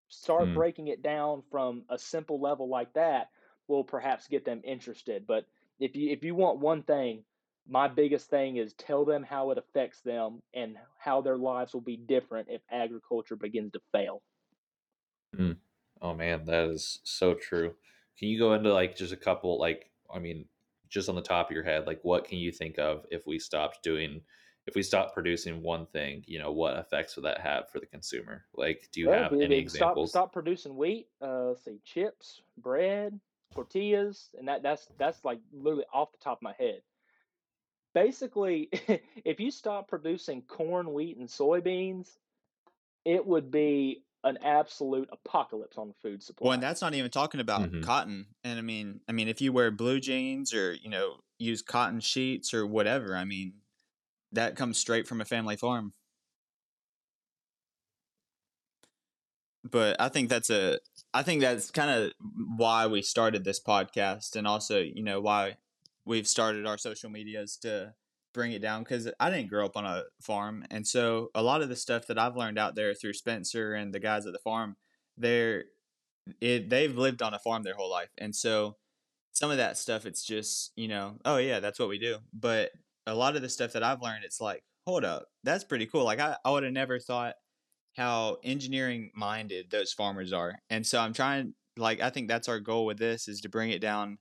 [0.09, 0.54] Start Mm.
[0.54, 3.31] breaking it down from a simple level like that
[3.68, 5.26] will perhaps get them interested.
[5.26, 5.46] But
[5.78, 7.24] if you if you want one thing,
[7.66, 11.81] my biggest thing is tell them how it affects them and how their lives will
[11.83, 14.22] be different if agriculture begins to fail.
[15.35, 15.59] Mm.
[16.00, 17.76] Oh man, that is so true.
[18.16, 20.48] Can you go into like just a couple, like, I mean,
[20.88, 23.38] just on the top of your head, like what can you think of if we
[23.38, 24.22] stopped doing,
[24.66, 27.87] if we stopped producing one thing, you know, what effects would that have for the
[27.87, 28.46] consumer?
[28.55, 30.07] Like, do you Well, have any we stop examples?
[30.07, 31.09] stop producing wheat.
[31.20, 33.20] Uh, see, chips, bread,
[33.51, 36.83] tortillas, and that that's that's like literally off the top of my head.
[37.94, 38.68] Basically,
[39.24, 42.18] if you stop producing corn, wheat, and soybeans,
[43.05, 46.46] it would be an absolute apocalypse on the food supply.
[46.46, 48.26] Well, and that's not even talking about hmm cotton.
[48.44, 52.00] And I mean, I mean, if you wear blue jeans or you know use cotton
[52.00, 53.54] sheets or whatever, I mean,
[54.33, 55.92] that comes straight from a family farm.
[59.64, 60.78] But I think that's a,
[61.12, 62.12] I think that's kind of
[62.57, 65.57] why we started this podcast, and also you know why
[66.04, 67.94] we've started our social medias to
[68.35, 71.62] bring it down because I didn't grow up on a farm, and so a lot
[71.62, 74.38] of the stuff that I've learned out there through Spencer and the guys at the
[74.38, 74.77] farm,
[75.17, 75.64] they're
[76.41, 78.77] it they've lived on a farm their whole life and so
[79.33, 82.19] some of that stuff it's just you know oh yeah that's what we do.
[82.33, 82.71] But
[83.07, 86.05] a lot of the stuff that i've learned it's like hold up that's pretty cool.
[86.05, 87.35] Like i, I would have never thought
[87.97, 92.61] how engineering minded those farmers are and so i'm trying like i think that's our
[92.61, 94.19] goal with this is to bring it down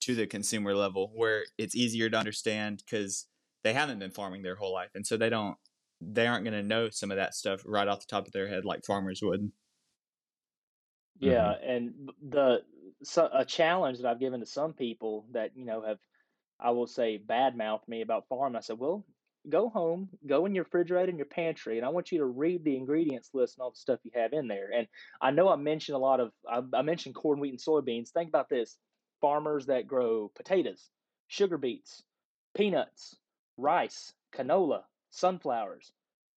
[0.00, 3.26] to the consumer level where it's easier to understand because
[3.68, 5.58] they haven't been farming their whole life and so they don't
[6.00, 8.48] they aren't going to know some of that stuff right off the top of their
[8.48, 9.52] head like farmers would
[11.18, 12.64] Yeah, hmm and the
[13.02, 15.98] so, a challenge that I've given to some people that you know have
[16.60, 18.56] I will say badmouthed me about farming.
[18.56, 19.06] I said, well,
[19.48, 22.64] go home, go in your refrigerator and your pantry, and I want you to read
[22.64, 24.72] the ingredients list and all the stuff you have in there.
[24.72, 24.88] And
[25.22, 28.10] I know I mentioned a lot of I, I mentioned corn, wheat, and soybeans.
[28.10, 28.78] Think about this:
[29.20, 30.90] farmers that grow potatoes,
[31.28, 32.04] sugar beets,
[32.54, 33.16] peanuts,
[33.58, 35.92] rice, canola, sunflowers.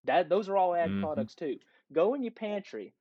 [0.05, 1.59] That those are all ag hmm products too.
[1.93, 2.95] Go in your pantry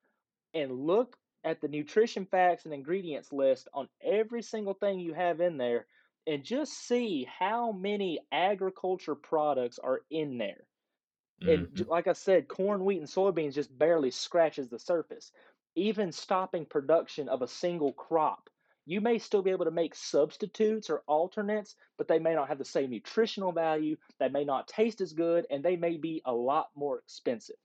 [0.55, 5.41] and look at the nutrition facts and ingredients list on every single thing you have
[5.41, 5.87] in there
[6.27, 10.67] and just see how many agriculture products are in there.
[11.47, 15.33] And j- hmm like I said, corn, wheat, and soybeans just barely scratches the surface.
[15.75, 18.51] Even stopping production of a single crop,
[18.87, 22.59] you may still be able to make substitutes or alternates, but they may not have
[22.59, 26.35] the same nutritional value, they may not taste as good, and they may be a
[26.35, 27.57] lot more expensive.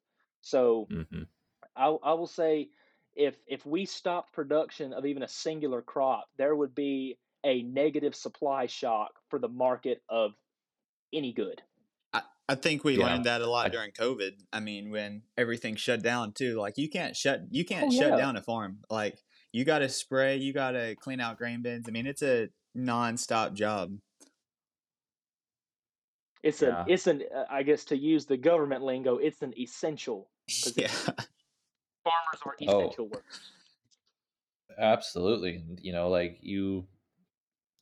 [0.41, 1.25] So hmm
[1.75, 2.71] I, I will say
[3.15, 8.15] if if we stopped production of even a singular crop, there would be a negative
[8.15, 10.33] supply shock for the market of
[11.13, 11.63] any good.
[12.13, 12.97] I, I think we Yeah.
[12.97, 14.43] learned that a lot during COVID.
[14.53, 16.59] I mean, when everything shut down too.
[16.59, 18.81] Like you can't shut you Oh can't shut yeah, down a farm.
[18.89, 19.23] Like
[19.55, 21.85] you got to spray, you got to clean out grain bins.
[21.87, 23.97] I mean, it's a nonstop job.
[26.43, 26.83] it's an yeah.
[26.87, 30.29] it's an uh, I guess to use the government lingo, it's an essential
[30.75, 30.87] yeah.
[30.87, 33.51] Farmers are Oh, essential workers.
[34.77, 35.63] absolutely.
[35.81, 36.85] You know, like you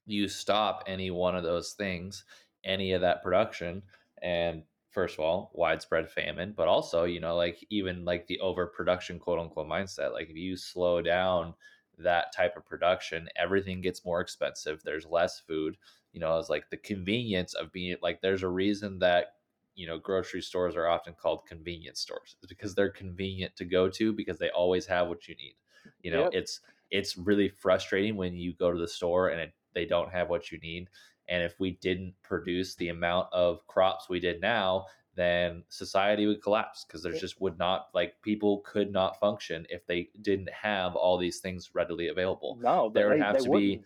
[0.05, 2.23] you stop any one of those things,
[2.63, 3.81] any of that production,
[4.21, 4.61] and
[4.93, 9.39] first of all, widespread famine, but also, you know, like even like the overproduction quote
[9.39, 10.13] unquote mindset.
[10.13, 11.55] Like if you slow down
[11.97, 14.83] that type of production, everything gets more expensive.
[14.83, 15.77] There's less food.
[16.11, 19.37] You know, it's like the convenience of being like there's a reason that
[19.75, 22.35] you know grocery stores are often called convenience stores.
[22.41, 25.55] It's because they're convenient to go to because they always have what you need.
[26.01, 26.31] You know, Yep.
[26.31, 30.29] it's it's really frustrating when you go to the store and it, they don't have
[30.29, 30.89] what you need.
[31.27, 36.41] And if we didn't produce the amount of crops we did now, then society would
[36.41, 37.21] collapse because there's Yep.
[37.21, 41.75] just would not like people could not function if they didn't have all these things
[41.75, 42.59] readily available.
[42.61, 43.85] No, There would they have they to be wouldn't.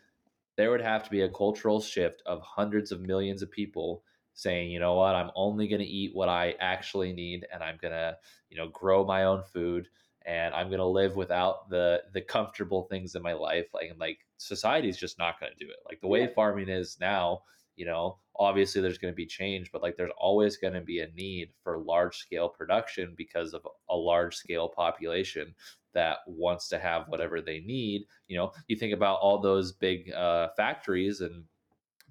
[0.55, 4.71] there would have to be a cultural shift of hundreds of millions of people saying,
[4.71, 7.93] you know what, I'm only going to eat what I actually need and I'm going
[7.93, 8.17] to,
[8.49, 9.89] you know, grow my own food
[10.27, 13.99] and I'm going to live without the the comfortable things in my life like and
[13.99, 15.77] like society's just not going to do it.
[15.87, 16.33] Like the way Yeah.
[16.35, 17.43] farming is now,
[17.77, 20.99] you know, obviously there's going to be change, but like there's always going to be
[20.99, 25.55] a need for large scale production because of a large scale population
[25.93, 28.05] that wants to have whatever they need.
[28.27, 31.45] You know, you think about all those big uh, factories and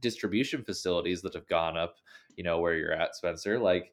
[0.00, 1.96] distribution facilities that have gone up,
[2.36, 3.58] you know, where you're at, Spencer.
[3.58, 3.92] Like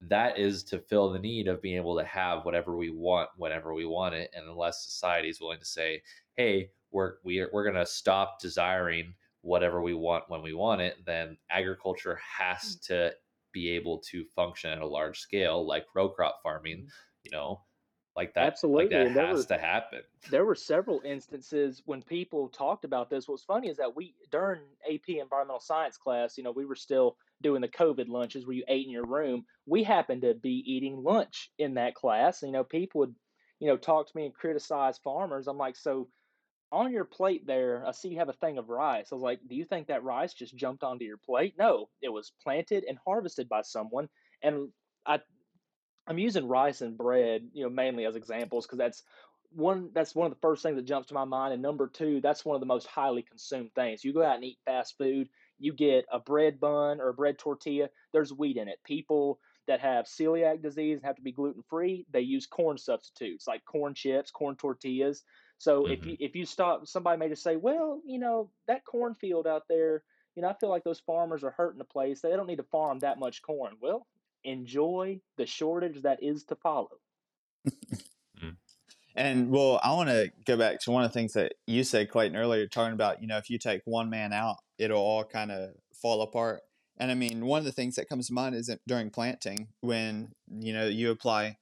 [0.00, 3.74] that is to fill the need of being able to have whatever we want whenever
[3.74, 6.02] we want it and unless society is willing to say
[6.36, 10.96] hey we're we're, we're going to stop desiring whatever we want when we want it
[11.04, 12.86] then agriculture has mm.
[12.86, 13.12] to
[13.52, 16.88] be able to function at a large scale like row crop farming mm-hmm.
[17.24, 17.60] you know
[18.16, 22.48] like that absolutely like that has were, to happen there were several instances when people
[22.48, 24.60] talked about this what's funny is that we during
[24.92, 28.64] ap environmental science class you know we were still doing the covid lunches where you
[28.68, 32.64] ate in your room we happened to be eating lunch in that class you know
[32.64, 33.14] people would
[33.60, 36.08] you know talk to me and criticize farmers i'm like so
[36.72, 39.08] on your plate there, I see you have a thing of rice.
[39.10, 41.54] I was like, do you think that rice just jumped onto your plate?
[41.58, 44.08] No, it was planted and harvested by someone.
[44.42, 44.68] And
[45.04, 45.20] I
[46.06, 49.02] I'm using rice and bread, you know, mainly as examples because that's
[49.52, 51.52] one that's one of the first things that jumps to my mind.
[51.54, 54.04] And number two, that's one of the most highly consumed things.
[54.04, 55.28] You go out and eat fast food,
[55.60, 58.78] you get a bread bun or a bread tortilla, there's wheat in it.
[58.84, 63.46] People that have celiac disease and have to be gluten free, they use corn substitutes
[63.46, 65.22] like corn chips, corn tortillas.
[65.58, 65.92] So mm-hmm.
[65.92, 69.64] if you if you stop, somebody may just say, well, you know, that cornfield out
[69.68, 70.02] there,
[70.34, 72.20] you know, I feel like those farmers are hurting the place.
[72.20, 73.74] They don't need to farm that much corn.
[73.80, 74.06] Well,
[74.44, 76.98] enjoy the shortage that is to follow.
[78.42, 78.56] Mm.
[79.14, 82.08] and well, I want to go back to one of the things that you said,
[82.08, 85.52] Clayton, earlier, talking about, you know, if you take one man out, it'll all kind
[85.52, 86.62] of fall apart.
[86.98, 90.32] And I mean, one of the things that comes to mind is during planting, when,
[90.48, 91.56] you know, you apply,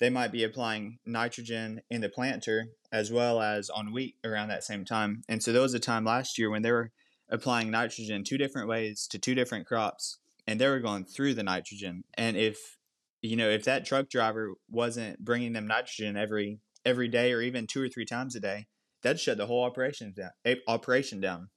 [0.00, 4.64] they might be applying nitrogen in the planter as well as on wheat around that
[4.64, 5.22] same time.
[5.28, 6.90] And so there was a time last year when they were
[7.28, 11.42] applying nitrogen two different ways to two different crops and they were going through the
[11.42, 12.04] nitrogen.
[12.14, 12.76] And if
[13.22, 17.66] you know if that truck driver wasn't bringing them nitrogen every every day or even
[17.66, 18.66] two or three times a day,
[19.02, 20.30] that'd shut the whole operation down.
[20.68, 21.48] Operation down.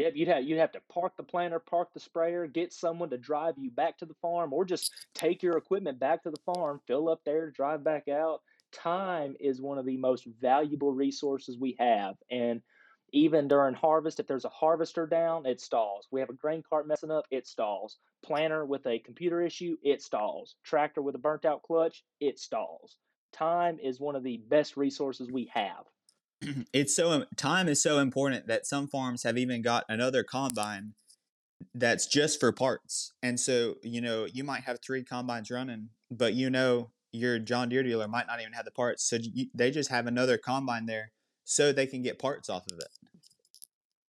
[0.00, 3.18] Yep, you'd have you'd have to park the planter, park the sprayer, get someone to
[3.18, 6.80] drive you back to the farm, or just take your equipment back to the farm,
[6.86, 8.40] fill up there, drive back out.
[8.72, 12.62] Time is one of the most valuable resources we have, and
[13.12, 16.08] even during harvest, if there's a harvester down, it stalls.
[16.10, 17.98] We have a grain cart messing up, it stalls.
[18.22, 20.54] Planter with a computer issue, it stalls.
[20.64, 22.96] Tractor with a burnt out clutch, it stalls.
[23.34, 25.84] Time is one of the best resources we have.
[26.72, 30.94] It's so time is so important that some farms have even got another combine
[31.74, 33.12] that's just for parts.
[33.22, 37.68] And so, you know, you might have three combines running, but you know your John
[37.68, 39.04] Deere dealer might not even have the parts.
[39.08, 41.12] So you, they just have another combine there
[41.44, 42.88] so they can get parts off of it.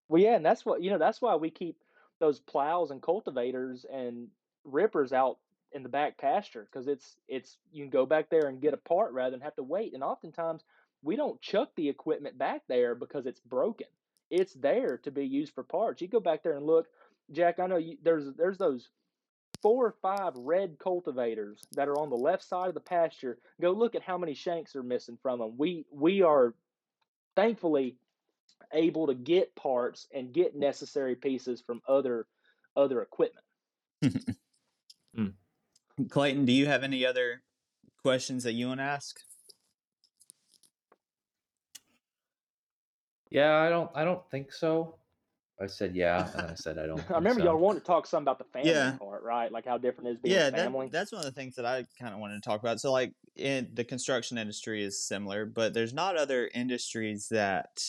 [0.07, 0.97] Well, yeah, and that's what you know.
[0.97, 1.77] That's why we keep
[2.19, 4.27] those plows and cultivators and
[4.63, 5.37] rippers out
[5.71, 8.77] in the back pasture because it's it's you can go back there and get a
[8.77, 9.93] part rather than have to wait.
[9.93, 10.63] And oftentimes
[11.03, 13.87] we don't chuck the equipment back there because it's broken.
[14.29, 16.01] It's there to be used for parts.
[16.01, 16.87] You go back there and look,
[17.31, 17.59] Jack.
[17.59, 18.89] I know you, there's there's those
[19.61, 23.37] four or five red cultivators that are on the left side of the pasture.
[23.59, 25.55] Go look at how many shanks are missing from them.
[25.57, 26.53] We we are
[27.35, 27.97] thankfully
[28.73, 32.25] able to get parts and get necessary pieces from other
[32.75, 33.45] other equipment.
[35.15, 35.27] hmm.
[36.09, 37.41] Clayton, do you have any other
[38.01, 39.19] questions that you want to ask?
[43.31, 43.89] Yeah, I don't.
[43.95, 44.95] I don't think so.
[45.59, 47.01] I said yeah, and I said I don't.
[47.09, 47.45] I remember so.
[47.45, 48.97] y'all wanted to talk some about the family yeah.
[48.99, 49.51] part, right?
[49.51, 50.87] Like how different it is being yeah, family.
[50.87, 52.79] That, that's one of the things that I kind of wanted to talk about.
[52.79, 57.81] So, like, in the construction industry is similar, but there's not other industries that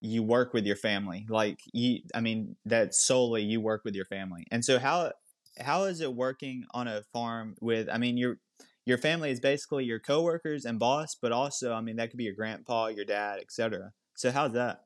[0.00, 1.26] you work with your family.
[1.28, 4.46] Like you, I mean, that solely you work with your family.
[4.50, 5.12] And so how
[5.58, 7.88] how is it working on a farm with?
[7.90, 8.38] I mean, your
[8.86, 12.24] your family is basically your coworkers and boss, but also, I mean, that could be
[12.24, 13.92] your grandpa, your dad, etc.
[14.20, 14.84] So how's that?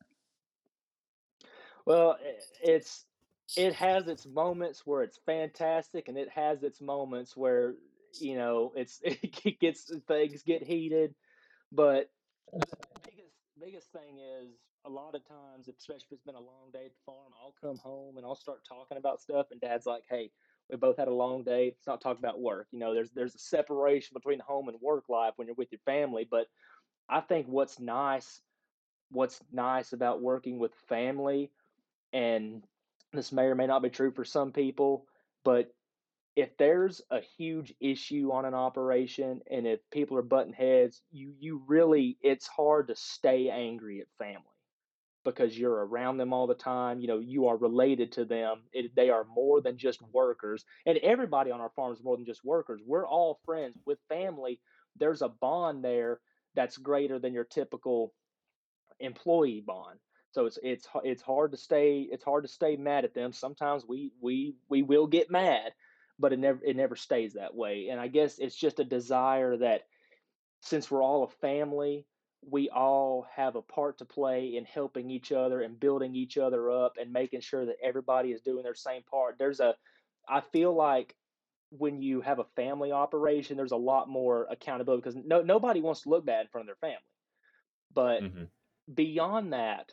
[1.86, 2.16] Well,
[2.62, 3.04] it's
[3.56, 7.74] it has its moments where it's fantastic, and it has its moments where
[8.20, 11.16] you know it's it gets things get heated.
[11.72, 12.10] But
[12.52, 14.50] the biggest biggest thing is
[14.84, 17.56] a lot of times, especially if it's been a long day at the farm, I'll
[17.60, 20.30] come home and I'll start talking about stuff, and Dad's like, "Hey,
[20.70, 21.74] we both had a long day.
[21.76, 22.68] It's not talking about work.
[22.70, 25.80] You know, there's there's a separation between home and work life when you're with your
[25.84, 26.24] family.
[26.30, 26.46] But
[27.08, 28.40] I think what's nice,
[29.10, 31.50] what's nice about working with family
[32.12, 32.62] and
[33.12, 35.06] this may or may not be true for some people,
[35.44, 35.72] but
[36.36, 41.32] if there's a huge issue on an operation and if people are butting heads, you
[41.38, 44.42] you really it's hard to stay angry at family
[45.24, 47.00] because you're around them all the time.
[47.00, 48.62] You know, you are related to them.
[48.72, 50.64] It, they are more than just workers.
[50.86, 52.80] And everybody on our farm is more than just workers.
[52.84, 54.60] We're all friends with family.
[54.96, 56.20] There's a bond there
[56.54, 58.12] that's greater than your typical
[59.00, 60.00] employee bond.
[60.30, 63.32] So it's it's it's hard to stay it's hard to stay mad at them.
[63.32, 65.72] Sometimes we we we will get mad,
[66.18, 67.88] but it never it never stays that way.
[67.90, 69.82] And I guess it's just a desire that
[70.60, 72.06] since we're all a family,
[72.42, 76.70] we all have a part to play in helping each other and building each other
[76.70, 79.36] up and making sure that everybody is doing their same part.
[79.38, 79.76] There's a
[80.28, 81.16] I feel like
[81.70, 86.02] when you have a family operation, there's a lot more accountability because no nobody wants
[86.02, 87.04] to look bad in front of their family.
[87.92, 88.44] But hmm
[88.92, 89.92] beyond that,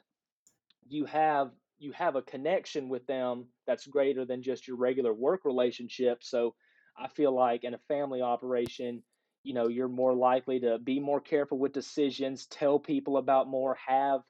[0.87, 5.45] you have you have a connection with them that's greater than just your regular work
[5.45, 6.23] relationship.
[6.23, 6.53] So
[6.95, 9.01] I feel like in a family operation,
[9.43, 13.75] you know, you're more likely to be more careful with decisions, tell people about more,
[13.87, 14.21] have,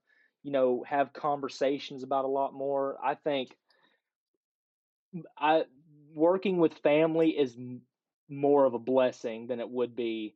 [0.44, 2.98] you know, have conversations about a lot more.
[3.04, 3.50] I think
[5.38, 5.66] I
[6.14, 7.58] working with family is
[8.30, 10.36] more of a blessing than it would be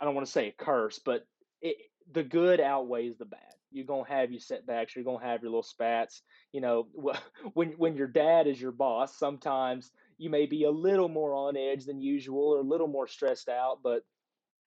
[0.00, 1.26] I don't want to say a curse, but
[1.60, 1.76] it,
[2.10, 3.54] the good outweighs the bad.
[3.70, 4.94] You're gonna have your setbacks.
[4.94, 6.22] You're gonna have your little spats.
[6.52, 6.88] You know,
[7.54, 11.56] when when your dad is your boss, sometimes you may be a little more on
[11.56, 13.82] edge than usual or a little more stressed out.
[13.82, 14.02] But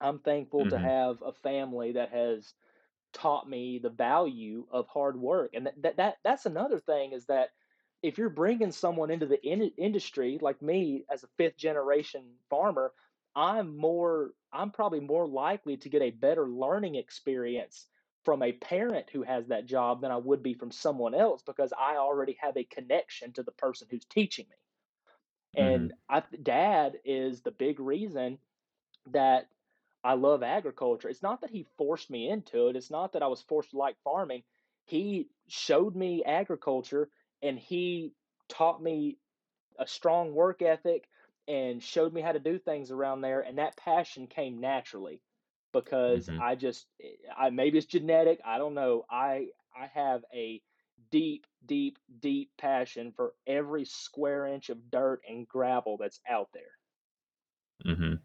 [0.01, 2.53] I'm thankful to hmm have a family that has
[3.13, 5.51] taught me the value of hard work.
[5.53, 7.49] And that, that, that that's another thing is that
[8.01, 12.93] if you're bringing someone into the in- industry like me as a fifth generation farmer,
[13.35, 17.87] I'm more I'm probably more likely to get a better learning experience
[18.25, 21.73] from a parent who has that job than I would be from someone else because
[21.77, 25.61] I already have a connection to the person who's teaching me.
[25.63, 28.39] And hmm I dad is the big reason
[29.11, 29.49] that
[30.03, 31.09] I love agriculture.
[31.09, 32.77] It's not that he forced me into it.
[32.77, 34.43] It's not that I was forced to like farming.
[34.85, 37.09] He showed me agriculture
[37.43, 38.13] and he
[38.49, 39.17] taught me
[39.79, 41.09] a strong work ethic
[41.47, 45.21] and showed me how to do things around there and that passion came naturally
[45.73, 49.05] because hmm I just eh, I maybe it's genetic, I don't know.
[49.09, 50.61] I I have a
[51.11, 56.77] deep deep deep passion for every square inch of dirt and gravel that's out there.
[57.85, 58.15] hmm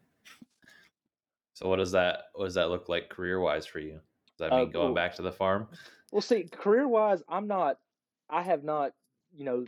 [1.55, 4.01] So what does that what does that look like career wise for you?
[4.27, 5.69] Does that Uh mean going well, back to the farm?
[6.11, 7.79] well see career wise I'm not
[8.29, 8.95] I have not,
[9.33, 9.65] you know,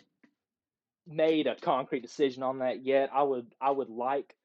[1.09, 3.11] made a concrete decision on that yet.
[3.13, 4.37] I would I would like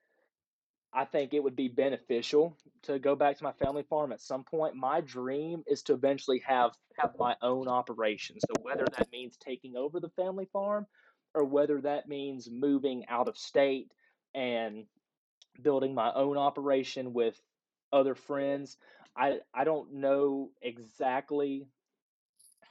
[0.93, 4.43] I think it would be beneficial to go back to my family farm at some
[4.43, 4.75] point.
[4.75, 8.37] My dream is to eventually have have my own operation.
[8.39, 10.85] So whether that means taking over the family farm
[11.33, 13.91] or whether that means moving out of state
[14.35, 14.85] and
[15.61, 17.41] building my own operation with
[17.91, 18.77] other friends,
[19.15, 21.67] I I don't know exactly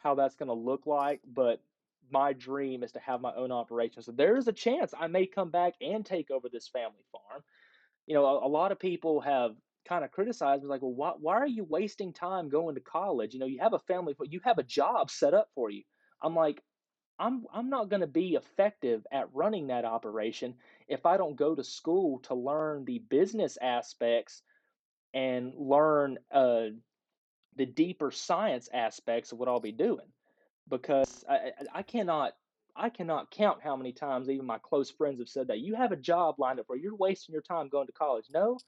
[0.03, 1.61] how that's going to look like, but
[2.13, 4.03] my dream is to have my own operation.
[4.03, 7.43] So there is a chance I may come back and take over this family farm
[8.07, 9.53] you know, a, a lot of people have
[9.89, 13.35] kind of criticized me like, well, why, why are you wasting time going to college?
[13.35, 15.83] You know, you have a family, you have a job set up for you.
[16.23, 16.63] I'm like,
[17.19, 20.55] I'm I'm not going to be effective at running that operation
[20.89, 24.43] if I don't go to school to learn the business aspects
[25.15, 26.69] and learn uh,
[27.57, 30.07] the deeper science aspects of what I'll be doing.
[30.69, 32.33] Because I, I, cannot
[32.77, 35.93] I cannot count how many times even my close friends have said that you have
[35.93, 38.27] a job lined up where you're wasting your time going to college.
[38.33, 38.63] No,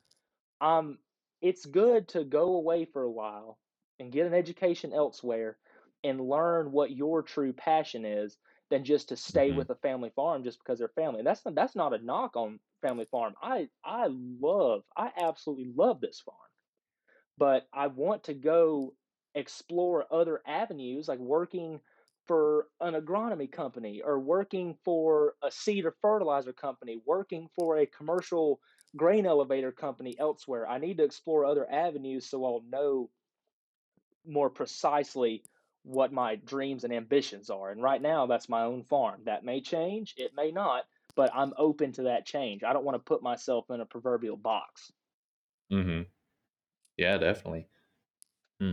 [0.61, 0.99] um,
[1.41, 3.59] it's good to go away for a while
[3.99, 5.59] and get an education elsewhere
[6.05, 8.39] and learn what your true passion is
[8.71, 11.21] than just to stay hmm with a family farm just because they're family.
[11.21, 13.35] And that's not, that's not a knock on family farm.
[13.43, 16.37] I I love I absolutely love this farm
[17.39, 18.95] but I want to go
[19.35, 21.81] explore other avenues like working
[22.27, 27.87] for an agronomy company or working for a seed or fertilizer company, working for a
[27.87, 28.61] commercial
[28.97, 30.67] grain elevator company elsewhere.
[30.67, 33.11] I need to explore other avenues so I'll know
[34.27, 35.43] more precisely
[35.83, 37.71] what my dreams and ambitions are.
[37.71, 39.21] And right now, that's my own farm.
[39.25, 42.65] That may change, it may not, but I'm open to that change.
[42.65, 44.93] I don't want to put myself in a proverbial box.
[45.71, 46.03] Mm hmm.
[46.97, 47.67] Yeah, definitely.
[48.61, 48.73] Hmm.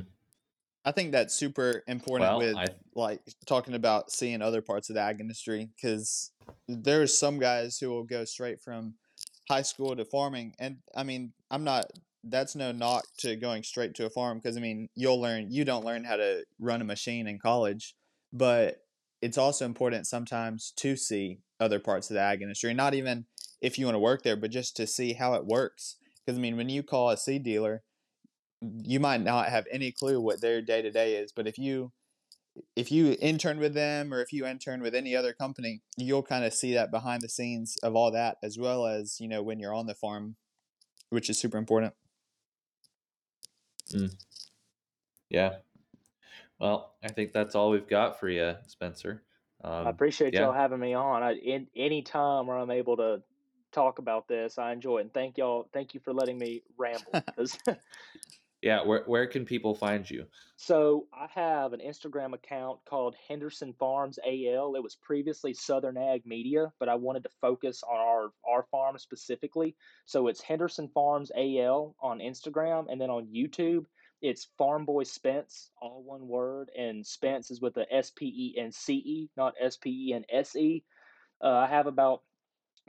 [0.84, 2.66] I think that's super important Well, with I
[2.96, 6.32] like talking about seeing other parts of the ag industry because
[6.68, 8.96] there's some guys who will go straight from
[9.50, 11.86] high school to farming, and I mean, I'm not.
[12.24, 15.52] That's no knock to going straight to a farm because I mean, you'll learn.
[15.52, 17.96] You don't learn how to run a machine in college,
[18.32, 18.78] but
[19.22, 22.74] it's also important sometimes to see other parts of the ag industry.
[22.74, 23.26] Not even
[23.62, 25.98] if you want to work there, but just to see how it works.
[26.26, 27.84] Because I mean, when you call a seed dealer
[28.62, 31.92] you might not have any clue what their day to day is, but if you
[32.76, 36.44] if you intern with them or if you intern with any other company, you'll kind
[36.46, 39.60] of see that behind the scenes of all that as well as, you know, when
[39.60, 40.36] you're on the farm,
[41.10, 41.94] which is super important.
[43.94, 44.14] mm,
[45.30, 45.58] yeah.
[46.60, 49.24] Well, I think that's all we've got for you, Spencer.
[49.64, 50.42] I Um, appreciate yeah.
[50.42, 51.24] y'all having me on.
[51.24, 53.22] I, in any time where I'm able to
[53.72, 54.58] talk about this.
[54.58, 55.02] I enjoy it.
[55.02, 55.68] And thank y'all.
[55.74, 57.20] Thank you for letting me ramble.
[58.62, 60.26] yeah, where where can people find you?
[60.58, 64.76] So I have an Instagram account called Sanderson Farms AL.
[64.76, 68.98] It was previously Southern Ag Media, but I wanted to focus on our our farm
[68.98, 69.76] specifically.
[70.06, 73.86] So it's Sanderson Farms AL on Instagram, and then on YouTube
[74.22, 78.60] it's Farm Boy Spence, all one word, and Spence is with the S P E
[78.60, 80.84] N C E, not S P E N S E.
[81.44, 82.22] Uh, I have about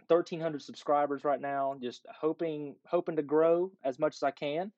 [0.08, 1.74] 1,300 subscribers right now.
[1.80, 4.72] Just hoping hoping to grow as much as I can,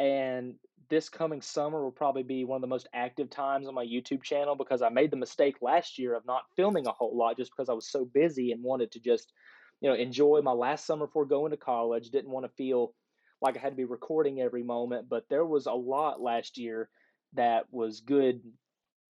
[0.00, 0.54] and
[0.88, 4.22] this coming summer will probably be one of the most active times on my YouTube
[4.22, 7.52] channel because I made the mistake last year of not filming a whole lot just
[7.52, 9.32] because I was so busy and wanted to just,
[9.80, 12.08] you know, enjoy my last summer before going to college.
[12.08, 12.94] Didn't want to feel
[13.42, 16.88] like I had to be recording every moment, but there was a lot last year
[17.34, 18.40] that was good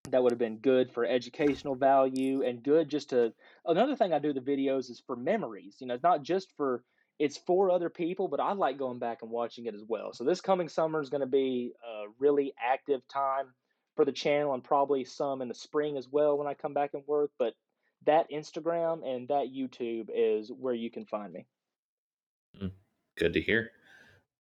[0.09, 3.33] that would have been good for educational value and good just to
[3.65, 5.75] another thing I do the videos is for memories.
[5.79, 6.81] You know, it's not just for
[7.20, 10.13] it's for other people, but I like going back and watching it as well.
[10.13, 13.47] So this coming summer is going to be a really active time
[13.95, 16.91] for the channel and probably some in the spring as well when I come back
[16.93, 17.53] and work, but
[18.05, 21.45] that Instagram and that YouTube is where you can find me.
[22.61, 22.72] Mm,
[23.18, 23.72] good to hear.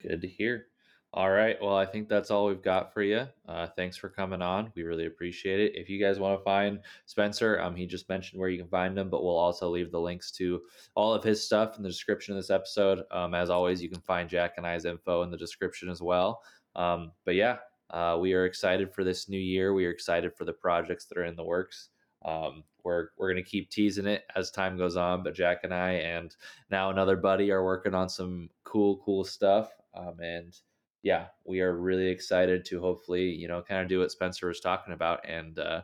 [0.01, 0.67] Good to hear.
[1.13, 1.57] All right.
[1.61, 3.27] Well, I think that's all we've got for you.
[3.47, 4.71] Uh, thanks for coming on.
[4.75, 5.71] We really appreciate it.
[5.75, 8.97] If you guys want to find Spencer, um, he just mentioned where you can find
[8.97, 10.61] him, but we'll also leave the links to
[10.95, 13.03] all of his stuff in the description of this episode.
[13.09, 16.41] Um, as always, you can find Jack and I's info in the description as well.
[16.75, 17.57] Um, but yeah,
[17.89, 19.73] uh, we are excited for this new year.
[19.73, 21.89] We are excited for the projects that are in the works.
[22.25, 25.23] Um, we're we're gonna keep teasing it as time goes on.
[25.23, 26.35] But Jack and I and
[26.69, 29.71] now another buddy are working on some cool cool stuff.
[29.93, 30.55] Um, and
[31.07, 34.59] yeah, we are really excited to hopefully you know kind of do what Spencer was
[34.59, 35.81] talking about and uh,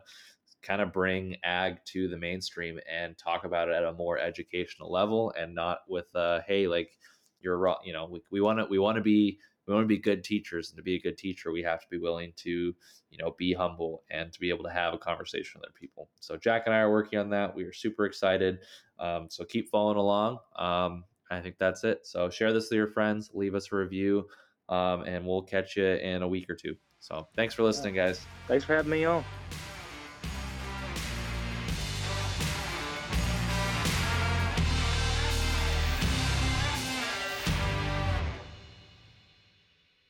[0.62, 4.92] kind of bring ag to the mainstream and talk about it at a more educational
[4.92, 6.98] level and not with uh, hey like
[7.40, 7.78] you're wrong.
[7.82, 10.68] you know we want to we want to be we want to be good teachers
[10.68, 12.74] and to be a good teacher we have to be willing to
[13.08, 16.10] you know be humble and to be able to have a conversation with other people
[16.20, 18.58] so jack and i are working on that we are super excited
[18.98, 22.88] um, so keep following along um, i think that's it so share this with your
[22.88, 24.26] friends leave us a review
[24.68, 26.74] um, and we'll catch you in a week or two.
[27.00, 28.24] So thanks for listening guys.
[28.48, 29.24] Thanks for having me on